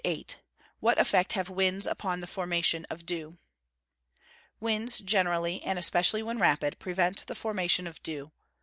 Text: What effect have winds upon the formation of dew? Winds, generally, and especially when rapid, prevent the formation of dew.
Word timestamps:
What 0.79 0.99
effect 0.99 1.33
have 1.33 1.47
winds 1.47 1.85
upon 1.85 2.21
the 2.21 2.25
formation 2.25 2.87
of 2.89 3.05
dew? 3.05 3.37
Winds, 4.59 4.97
generally, 4.97 5.61
and 5.61 5.77
especially 5.77 6.23
when 6.23 6.39
rapid, 6.39 6.79
prevent 6.79 7.27
the 7.27 7.35
formation 7.35 7.85
of 7.85 8.01
dew. 8.01 8.31